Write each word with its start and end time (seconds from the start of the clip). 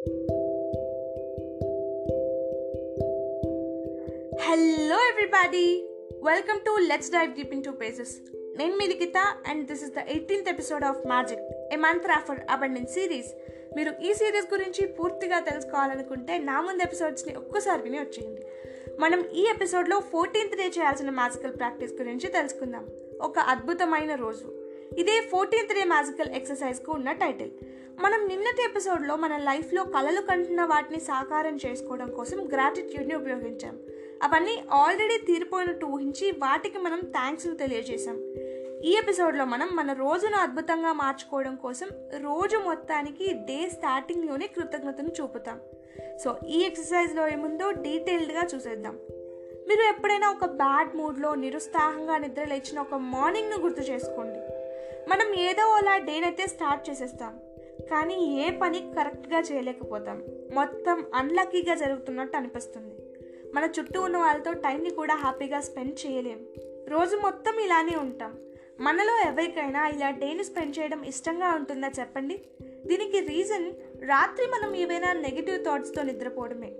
Hello 0.00 0.12
everybody 5.08 5.88
welcome 6.24 6.60
to 6.60 6.78
let's 6.80 7.10
dive 7.10 7.34
deep 7.34 7.52
into 7.64 7.70
pages 7.70 8.16
నేను 8.58 8.76
మీ 8.76 8.86
Likhitha 8.86 9.16
and 9.46 9.66
this 9.66 9.82
is 9.82 9.92
the 9.92 9.98
eighteenth 9.98 10.48
episode 10.48 10.84
of 10.84 11.06
magic 11.06 11.40
a 11.72 11.76
mantra 11.76 12.22
for 12.28 12.40
abundance 12.50 12.92
series 12.92 13.32
మీరు 13.76 13.92
ఈ 14.02 14.14
series 14.14 14.54
గురించి 14.54 14.86
పూర్తిగా 14.86 15.40
తెలుసుకోవాలనుకుంటే 15.40 16.38
నా 16.38 16.60
ముందు 16.60 16.82
ఎపిసోడ్స్ని 16.82 17.34
ఒక్కసారి 17.34 17.82
విని 17.82 17.98
వచ్చేయండి. 17.98 18.42
మనం 19.00 19.24
ఈ 19.24 19.46
ఎపిసోడ్లో 19.50 20.00
ఫోర్టీన్త్ 20.00 20.56
డే 20.56 20.62
చేయాల్సిన 20.62 21.10
మ్యాజికల్ 21.10 21.58
ప్రాక్టీస్ 21.58 21.92
గురించి 21.92 22.28
తెలుసుకుందాం. 22.28 22.88
ఒక 23.20 23.38
అద్భుతమైన 23.38 24.14
రోజు. 24.14 24.60
ఇదే 24.98 25.20
ఫోర్టీన్త్ 25.30 25.74
డే 25.74 25.84
మ్యాజికల్ 25.84 26.34
ఎక్సర్సైజ్కు 26.34 26.92
ఉన్న 26.92 27.12
టైటిల్ 27.12 27.50
మనం 27.98 28.28
నిన్నటి 28.28 28.64
ఎపిసోడ్లో 28.64 29.16
మన 29.16 29.36
లైఫ్లో 29.36 29.84
కలలు 29.84 30.20
కంటున్న 30.20 30.64
వాటిని 30.64 31.00
సాకారం 31.00 31.58
చేసుకోవడం 31.66 32.10
కోసం 32.10 32.48
గ్రాటిట్యూడ్ని 32.52 33.14
ఉపయోగించాం. 33.14 33.78
అవన్నీ 34.22 34.64
ఆల్రెడీ 34.72 35.18
తీరిపోయినట్టు 35.26 35.86
ఊహించి 35.86 36.30
వాటికి 36.30 36.78
మనం 36.78 37.00
థ్యాంక్స్ను 37.00 37.56
తెలియజేశాం. 37.56 38.34
ఈ 38.84 38.96
ఎపిసోడ్లో 38.96 39.44
మనం 39.44 39.68
మన 39.72 39.92
రోజును 39.92 40.36
అద్భుతంగా 40.36 40.92
మార్చుకోవడం 40.92 41.56
కోసం 41.56 41.88
రోజు 42.18 42.56
మొత్తానికి 42.56 43.32
డే 43.32 43.70
స్టార్టింగ్లోనే 43.72 44.46
కృతజ్ఞతను 44.46 45.08
చూపుతాం. 45.20 45.60
సో 46.24 46.38
ఈ 46.48 46.60
ఎక్సర్సైజ్లో 46.60 47.28
ఏముందో 47.28 47.70
డీటెయిల్డ్గా 47.70 48.42
చూసేద్దాం. 48.54 48.98
మీరు 49.68 49.82
ఎప్పుడైనా 49.82 50.30
ఒక 50.30 50.44
బ్యాడ్ 50.44 50.96
మూడ్లో 50.96 51.34
నిరుత్సాహంగా 51.34 52.18
నిద్ర 52.18 52.44
లేచిన 52.44 52.80
ఒక 52.80 52.94
మార్నింగ్ను 52.94 53.56
గుర్తు 53.56 53.80
చేసుకోండి. 53.80 54.38
మనం 55.10 55.34
ఏదో 55.34 55.62
అలా 55.62 55.98
డేనైతే 55.98 56.46
స్టార్ట్ 56.46 56.90
చేసేస్తాం. 56.90 57.38
కానీ 57.90 58.42
ఏ 58.42 58.50
పని 58.50 58.92
కరెక్ట్గా 58.98 59.40
చేయలేకపోతాం. 59.40 60.22
మొత్తం 60.54 61.04
అన్లక్కీగా 61.14 61.74
జరుగుతున్నట్టు 61.74 62.36
అనిపిస్తుంది. 62.36 62.94
మన 63.54 63.68
చుట్టూ 63.80 64.00
ఉన్న 64.00 64.16
వాళ్ళతో 64.16 64.52
టైంని 64.52 64.90
కూడా 64.90 65.14
హ్యాపీగా 65.14 65.60
స్పెండ్ 65.60 66.06
చేయలేం. 66.06 66.46
రోజు 66.88 67.16
మొత్తం 67.16 67.60
ఇలానే 67.60 67.96
ఉంటాం. 67.96 68.38
మనలో 68.80 69.30
ఎవరికైనా 69.30 69.88
ఇలా 69.88 70.10
డేని 70.10 70.44
స్పెండ్ 70.44 70.78
చేయడం 70.78 71.02
ఇష్టంగా 71.02 71.48
ఉంటుందా 71.48 71.90
చెప్పండి? 72.00 72.40
దీనికి 72.86 73.20
రీజన్ 73.20 73.72
రాత్రి 74.02 74.46
మనం 74.46 74.76
ఏవైనా 74.76 75.12
నెగిటివ్ 75.12 75.64
థాట్స్తో 75.64 76.02
నిద్రపోవడమే. 76.02 76.72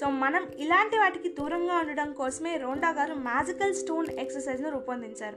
సో 0.00 0.10
మనం 0.10 0.46
ఇలాంటి 0.58 0.98
వాటికి 0.98 1.28
దూరంగా 1.28 1.78
ఉండడం 1.78 2.12
కోసమే 2.12 2.56
రోండా 2.56 2.90
గారు 2.90 3.14
మ్యాజికల్ 3.14 3.74
స్టోన్ 3.74 4.06
ఎక్సర్సైజ్ను 4.08 4.70
రూపొందించారు. 4.70 5.36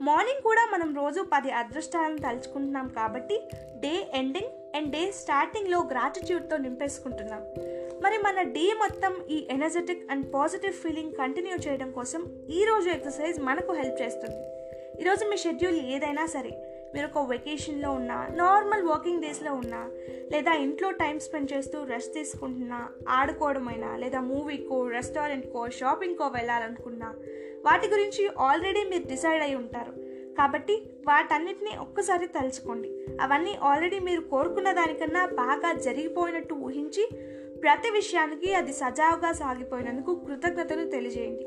మార్నింగ్ 0.00 0.42
కూడా 0.42 0.70
మనం 0.72 0.96
రోజు 0.96 1.20
పది 1.20 1.50
అదృష్టాలను 1.50 2.18
తలుచుకుంటున్నాం 2.18 2.88
కాబట్టి 2.88 3.48
డే 3.80 4.10
ఎండింగ్ 4.14 4.76
అండ్ 4.76 4.90
డే 4.90 5.12
స్టార్టింగ్లో 5.12 5.78
గ్రాటిట్యూడ్తో 5.78 6.56
నింపేసుకుంటున్నాం. 6.56 7.42
మరి 8.02 8.18
మన 8.18 8.42
డే 8.42 8.72
మొత్తం 8.78 9.24
ఈ 9.30 9.46
energetic 9.50 10.12
and 10.12 10.34
positive 10.34 10.72
feeling 10.72 11.12
continue 11.12 11.56
చేయడం 11.56 11.92
కోసం 11.92 12.46
ఈరోజు 12.50 12.88
ఎక్సర్సైజ్ 12.88 13.40
మనకు 13.40 13.72
హెల్ప్ 13.72 14.02
చేస్తుంది. 14.02 14.36
ఈరోజు 15.02 15.28
మీ 15.28 15.36
షెడ్యూల్ 15.36 15.76
ఏదైనా 15.76 16.26
సరే 16.26 16.71
మీరు 16.94 17.06
ఒక 17.06 17.28
వెకేషన్లో 17.28 17.90
ఉన్నా 17.90 18.28
నార్మల్ 18.30 18.82
వర్కింగ్ 18.82 19.22
డేస్లో 19.22 19.52
ఉన్నా 19.54 19.90
లేదా 20.32 20.52
ఇంట్లో 20.52 20.90
టైం 20.90 21.18
స్పెండ్ 21.20 21.52
చేస్తూ 21.52 21.84
రెస్ట్ 21.84 22.14
తీసుకుంటున్నా 22.14 22.88
ఆడుకోవడమైనా 23.08 23.96
లేదా 23.96 24.20
మూవీకో 24.20 24.88
రెస్టారెంట్కో 24.88 25.68
షాపింగ్కో 25.68 26.26
వెళ్ళాలనుకున్నా 26.26 27.14
వాటి 27.64 27.88
గురించి 27.88 28.28
ఆల్రెడీ 28.38 28.84
మీరు 28.90 29.02
డిసైడ్ 29.02 29.42
అయి 29.42 29.54
ఉంటారు. 29.54 29.92
కాబట్టి 30.38 30.74
వాటన్నిటిని 31.06 31.76
ఒక్కసారి 31.80 32.26
తలుచుకోండి. 32.26 33.06
అవన్నీ 33.20 33.58
ఆల్రెడీ 33.62 33.98
మీరు 33.98 34.20
కోరుకున్న 34.20 34.72
దానికన్నా 34.72 35.26
బాగా 35.26 35.72
జరిగిపోయినట్టు 35.72 36.54
ఊహించి 36.54 37.08
ప్రతి 37.62 37.90
విషయానికి 37.90 38.54
అది 38.54 38.72
సజావుగా 38.72 39.32
సాగిపోయినందుకు 39.32 40.14
కృతజ్ఞతలు 40.14 40.90
తెలియజేయండి. 40.90 41.44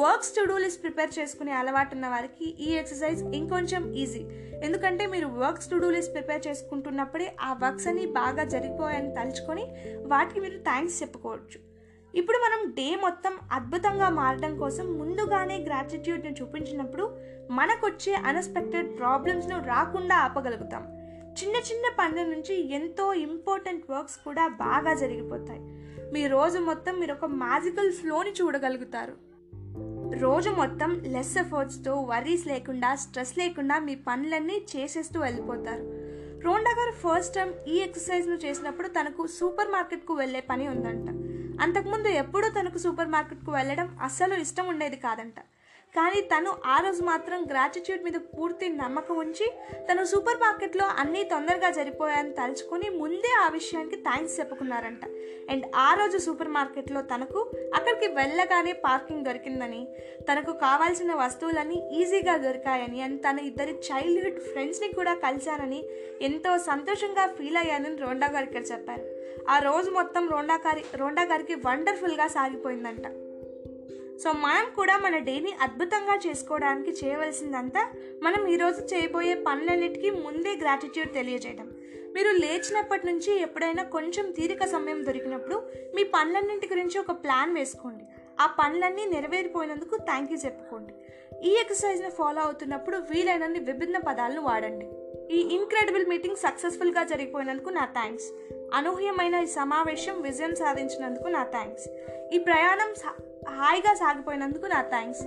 Works 0.00 0.32
to 0.36 0.40
do 0.48 0.56
list 0.62 0.82
prepare 0.82 1.12
చేసుకునే 1.16 1.52
అలవాటు 1.58 1.92
ఉన్న 1.96 2.06
వారికి 2.12 2.46
ఈ 2.66 2.66
ఎక్సర్సైజ్ 2.80 3.20
ఇంకొంచెం 3.38 3.82
ఈజీ. 4.02 4.20
ఎందుకంటే 4.66 5.04
మీరు 5.12 5.28
works 5.42 5.70
to 5.70 5.76
do 5.82 5.88
list 5.94 6.12
prepare 6.14 6.42
చేసుకుంటున్నప్పుడే 6.46 7.26
ఆ 7.40 7.50
వర్క్స్ 7.62 7.86
అన్ని 7.90 8.04
బాగా 8.18 8.44
జరిగిపోయాయని 8.54 9.10
తలుచుకొని 9.16 9.64
వాటికి 10.12 10.40
మీరు 10.44 10.58
థ్యాంక్స్ 10.68 10.98
చెప్పుకోవచ్చు. 11.02 11.58
ఇప్పుడు 12.14 12.38
మనం 12.44 12.60
డే 12.78 12.88
మొత్తం 13.06 13.34
అద్భుతంగా 13.56 14.08
మారడం 14.18 14.52
కోసం 14.62 14.86
ముందుగానే 15.00 15.56
గ్రాటిట్యూడ్ని 15.68 16.32
చూపించినప్పుడు 16.40 17.06
మనకొచ్చే 17.58 18.14
అన్ఎక్స్పెక్టెడ్ 18.28 18.90
ప్రాబ్లమ్స్ను 18.98 19.58
రాకుండా 19.72 20.16
ఆపగలుగుతాం. 20.26 20.84
చిన్న 21.40 21.56
చిన్న 21.68 21.86
పనుల 22.00 22.26
నుంచి 22.34 22.54
ఎంతో 22.78 23.06
ఇంపార్టెంట్ 23.28 23.90
వర్క్స్ 23.94 24.18
కూడా 24.26 24.44
బాగా 24.64 24.94
జరిగిపోతాయి. 25.04 25.62
మీ 26.14 26.22
రోజు 26.36 26.60
మొత్తం 26.70 26.94
మీరు 27.00 27.12
ఒక 27.18 27.28
మ్యాజికల్ 27.44 27.92
ఫ్లోని 28.00 28.34
చూడగలుగుతారు. 28.40 29.16
రోజు 30.14 30.50
మొత్తం 30.50 31.00
లెస్ 31.04 31.38
ఎఫర్ట్స్తో 31.38 31.94
వరీస్ 31.94 32.46
లేకుండా 32.46 32.94
స్ట్రెస్ 32.94 33.38
లేకుండా 33.38 33.78
మీ 33.78 33.94
పనులన్నీ 33.94 34.66
చేసేస్తూ 34.76 35.20
వెళ్ళిపోతారు. 35.20 35.82
రోండా 36.40 36.70
గారు 36.70 36.92
ఫస్ట్ 36.92 37.34
టైం 37.34 37.54
ఈ 37.68 37.78
ఎక్సర్సైజ్ను 37.78 38.34
చేసినప్పుడు 38.34 38.88
తనకు 38.88 39.26
సూపర్ 39.26 39.68
మార్కెట్కు 39.68 40.14
వెళ్ళే 40.14 40.40
పని 40.40 40.68
ఉందంట. 40.68 41.08
అంతకుముందు 41.62 42.08
ఎప్పుడూ 42.08 42.48
తనకు 42.48 42.78
సూపర్ 42.78 43.08
మార్కెట్కు 43.08 43.52
వెళ్ళడం 43.52 43.98
అస్సలు 44.02 44.34
ఇష్టం 44.34 44.66
ఉండేది 44.66 44.96
కాదంట. 44.96 45.34
కానీ 45.94 46.20
తను 46.20 46.50
ఆ 46.66 46.80
రోజు 46.80 47.02
మాత్రం 47.02 47.44
గ్రాటిట్యూడ్ 47.44 48.02
మీద 48.04 48.14
పూర్తి 48.14 48.68
నమ్మకం 48.68 49.16
ఉంచి 49.18 49.46
తను 49.88 50.04
సూపర్ 50.04 50.40
మార్కెట్లో 50.40 50.86
అన్నీ 50.98 51.22
తొందరగా 51.22 51.70
జరిపోయాయని 51.70 52.32
తలుచుకొని 52.32 52.88
ముందే 52.90 53.32
ఆ 53.44 53.48
విషయానికి 53.48 53.96
థ్యాంక్స్ 53.96 54.40
చెప్పుకున్నారంట. 54.40 55.04
అండ్ 55.50 55.64
ఆ 55.76 55.94
రోజు 55.94 56.18
సూపర్ 56.18 56.48
మార్కెట్లో 56.48 57.02
తనకు 57.02 57.40
అక్కడికి 57.74 58.08
వెళ్ళగానే 58.14 58.72
పార్కింగ్ 58.72 59.24
దొరికిందని 59.24 59.88
తనకు 60.28 60.52
కావాల్సిన 60.52 61.14
వస్తువులన్నీ 61.14 61.78
ఈజీగా 62.00 62.36
దొరికాయని 62.36 63.02
అండ్ 63.02 63.20
తన 63.22 63.38
ఇద్దరి 63.38 63.74
చైల్డ్హుడ్ 63.88 64.40
ఫ్రెండ్స్ని 64.40 64.88
కూడా 64.92 65.14
కలిశానని 65.14 65.80
ఎంతో 66.22 66.58
సంతోషంగా 66.58 67.26
ఫీల్ 67.26 67.56
అయ్యానని 67.56 67.96
రోండా 67.96 68.26
గారు 68.26 68.44
ఇక్కడ 68.44 68.64
చెప్పారు. 68.72 69.06
ఆ 69.48 69.58
రోజు 69.58 69.90
మొత్తం 69.90 70.28
రోండా 70.28 70.54
గారి 70.66 70.84
రోండా 70.94 71.22
గారికి 71.22 71.54
వండర్ఫుల్గా 71.54 72.26
సాగిపోయిందంట. 72.26 73.27
సో 74.22 74.32
మనం 74.32 74.66
కూడా 74.76 74.98
మన 74.98 75.16
డేని 75.18 75.52
అద్భుతంగా 75.62 76.14
చేసుకోవడానికి 76.26 76.90
చేయవలసిందంతా 76.90 77.82
మనం 78.22 78.46
ఈరోజు 78.46 78.80
చేయబోయే 78.94 79.34
పనులన్నిటికీ 79.34 80.10
ముందే 80.10 80.52
గ్రాటిట్యూడ్ 80.56 81.12
తెలియజేయడం 81.12 81.68
మీరు 82.14 82.30
లేచినప్పటి 82.30 83.06
నుంచి 83.06 83.40
ఎప్పుడైనా 83.40 83.82
కొంచెం 83.82 84.30
తీరిక 84.30 84.64
సమయం 84.64 85.00
దొరికినప్పుడు 85.06 85.56
మీ 85.94 86.04
పనులన్నింటి 86.04 86.66
గురించి 86.66 86.98
ఒక 86.98 87.12
ప్లాన్ 87.24 87.54
వేసుకోండి. 87.54 88.04
ఆ 88.40 88.46
పనులన్నీ 88.46 89.04
నెరవేరిపోయినందుకు 89.04 89.96
థ్యాంక్ 89.96 90.32
యూ 90.32 90.38
చెప్పుకోండి. 90.44 90.94
ఈ 91.48 91.52
ఎక్సర్సైజ్ని 91.60 92.10
ఫాలో 92.10 92.40
అవుతున్నప్పుడు 92.42 92.96
వీలైనన్ని 92.96 93.60
విభిన్న 93.60 93.98
పదాలను 93.98 94.42
వాడండి. 94.42 94.88
ఈ 95.36 95.40
ఇన్క్రెడిబుల్ 95.56 96.06
మీటింగ్ 96.06 96.36
సక్సెస్ఫుల్గా 96.36 97.04
జరిగిపోయినందుకు 97.04 97.68
నా 97.68 97.84
థ్యాంక్స్ 97.84 98.28
అనూహ్యమైన 98.74 99.34
ఈ 99.34 99.46
సమావేశం 99.46 100.22
విజయం 100.22 100.54
సాధించినందుకు 100.54 101.28
నా 101.28 101.42
థ్యాంక్స్. 101.42 101.88
ఈ 102.34 102.38
ప్రయాణం 102.38 102.94
హాయిగా 103.48 103.94
సాగిపోయినందుకు 103.94 104.66
నా 104.66 104.82
థ్యాంక్స్. 104.82 105.22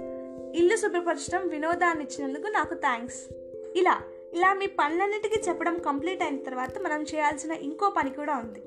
ఇల్లు 0.56 0.76
శుభ్రపరచడం 0.76 1.48
వినోదాన్ని 1.48 2.04
ఇచ్చినందుకు 2.04 2.48
నాకు 2.48 2.74
థ్యాంక్స్. 2.74 3.34
ఇలా 3.76 4.02
ఇలా 4.34 4.54
మీ 4.54 4.68
పనులన్నిటికీ 4.68 5.42
చెప్పడం 5.50 5.78
కంప్లీట్ 5.78 6.24
అయిన 6.24 6.38
తర్వాత 6.38 6.80
మనం 6.80 7.04
చేయాల్సిన 7.04 7.52
ఇంకో 7.52 7.90
పని 7.90 8.10
కూడా 8.10 8.38
ఉంది. 8.38 8.64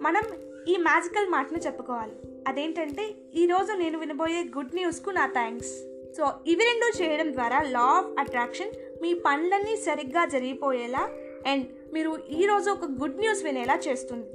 మనం 0.00 0.22
ఈ 0.68 0.76
మ్యాజికల్ 0.76 1.28
మాటను 1.28 1.58
చెప్పుకోవాలి. 1.58 2.12
అదేంటంటే 2.48 3.14
ఈరోజు 3.34 3.72
నేను 3.72 3.98
వినబోయే 3.98 4.44
గుడ్ 4.56 4.74
న్యూస్కు 4.74 5.10
నా 5.10 5.26
థ్యాంక్స్. 5.26 5.72
సో 6.16 6.30
ఇవి 6.46 6.64
రెండు 6.64 7.02
చేయడం 7.02 7.32
ద్వారా 7.32 7.62
లా 7.62 7.80
ఆఫ్ 7.80 8.06
అట్రాక్షన్ 8.18 8.70
మీ 9.02 9.14
పనులన్నీ 9.14 9.76
సరిగ్గా 9.76 10.24
జరిగిపోయేలా 10.24 11.08
అండ్ 11.46 11.66
మీరు 11.92 12.18
ఈరోజు 12.30 12.70
ఒక 12.70 12.84
గుడ్ 12.84 13.18
న్యూస్ 13.18 13.44
వినేలా 13.44 13.80
చేస్తుంది. 13.88 14.28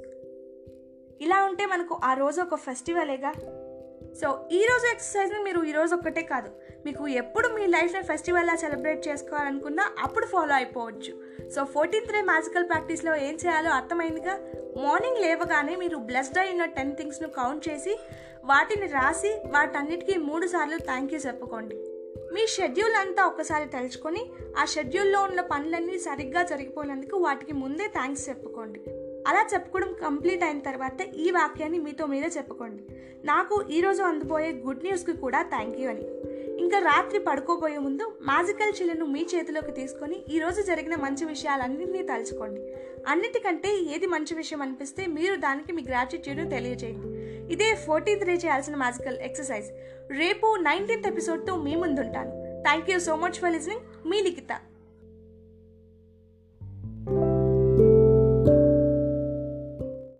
ఇలా 1.24 1.44
ఉంటే 1.44 1.66
మనకు 1.66 2.00
ఆ 2.04 2.14
రోజు 2.14 2.40
ఒక 2.40 2.54
ఫెస్టివలేగా 2.54 3.32
సో 4.20 4.48
ఈరోజు 4.52 4.86
ఎక్సర్సైజ్ని 4.92 5.38
మీరు 5.42 5.64
ఈరోజు 5.64 5.94
ఒక్కటే 5.94 6.22
కాదు 6.22 6.50
మీకు 6.86 7.08
ఎప్పుడు 7.08 7.48
మీ 7.48 7.66
లైఫ్లో 7.66 8.02
ఫెస్టివల్లా 8.02 8.56
సెలబ్రేట్ 8.56 9.08
చేసుకోవాలనుకున్నా 9.08 9.90
అప్పుడు 9.98 10.26
ఫాలో 10.26 10.54
అయిపోవచ్చు. 10.54 11.12
సో 11.50 11.64
ఫోర్టీన్త్ 11.64 12.12
డే 12.12 12.22
మ్యాజికల్ 12.22 12.68
ప్రాక్టీస్లో 12.68 13.14
ఏం 13.14 13.34
చేయాలో 13.34 13.70
అర్థమైందిగా? 13.70 14.38
మార్నింగ్ 14.82 15.18
లేవగానే 15.18 15.76
మీరు 15.76 15.96
బ్లెస్డ్ 15.96 16.38
అయిన 16.38 16.64
టెన్ 16.64 16.96
థింగ్స్ను 16.96 17.28
కౌంట్ 17.28 17.68
చేసి 17.68 17.98
వాటిని 18.44 18.86
రాసి 18.86 19.28
వాటన్నిటికీ 19.28 20.16
మూడు 20.18 20.46
సార్లు 20.46 20.78
థ్యాంక్ 20.78 21.14
యూ 21.14 21.18
చెప్పుకోండి. 21.18 21.93
మీ 22.34 22.46
షెడ్యూల్ 22.46 22.94
అంతా 22.94 23.26
ఒకసారి 23.26 23.66
తలుచుకొని 23.68 24.22
ఆ 24.58 24.64
షెడ్యూల్లో 24.64 25.20
ఉన్న 25.20 25.40
పనులన్నీ 25.40 25.98
సరిగ్గా 25.98 26.42
జరిగిపోయినందుకు 26.42 27.16
వాటికి 27.16 27.52
ముందే 27.52 27.86
థ్యాంక్స్ 27.86 28.28
చెప్పుకోండి. 28.28 28.80
అలా 29.28 29.48
చెప్పుకోవడం 29.54 29.92
కంప్లీట్ 30.02 30.44
అయిన 30.44 30.58
తర్వాత 30.58 31.00
ఈ 31.00 31.30
వాక్యాన్ని 31.30 31.78
మీతో 31.78 32.06
మీరే 32.06 32.26
చెప్పుకోండి. 32.26 32.82
నాకు 33.24 33.64
ఈరోజు 33.70 34.02
అందుపోయే 34.02 34.52
గుడ్ 34.52 34.82
న్యూస్కి 34.82 35.16
కూడా 35.16 35.42
థ్యాంక్ 35.42 35.78
యూ 35.78 35.90
అని. 35.90 36.06
ఇంకా 36.58 36.78
రాత్రి 36.78 37.18
పడుకోబోయే 37.18 37.78
ముందు 37.78 38.18
మ్యాజికల్ 38.22 38.72
చిల్లును 38.80 39.04
మీ 39.04 39.26
చేతిలోకి 39.34 39.72
తీసుకొని 39.72 40.24
ఈరోజు 40.30 40.62
జరిగిన 40.62 40.94
మంచి 40.94 41.24
విషయాలన్నింటినీ 41.24 42.02
తలుచుకోండి. 42.02 42.60
అన్నిటికంటే 43.08 43.74
ఏది 43.94 44.06
మంచి 44.06 44.34
విషయం 44.34 44.62
అనిపిస్తే 44.62 45.06
మీరు 45.06 45.36
దానికి 45.36 45.72
మీ 45.72 45.82
గ్రాటిట్యూడ్ను 45.82 46.50
తెలియజేయండి. 46.50 47.13
ఇదే 47.50 47.74
ఫోర్టీన్త్ 47.74 48.24
త్రీ 48.24 48.34
చేయాల్సిన 48.36 48.76
మ్యాజికల్ 48.76 49.18
ఎక్సర్సైజ్ 49.18 49.68
రేపు 50.10 50.56
నైన్టీన్త్ 50.56 51.06
ఎపిసోడ్తో 51.06 51.56
మీ 51.56 51.76
ముందుంటాను. 51.76 52.62
Thank 52.62 52.90
you 52.90 52.98
so 52.98 53.16
much 53.16 53.32
for 53.32 53.52
listening 53.52 54.08
me 54.10 54.20
Likhita. 54.22 54.52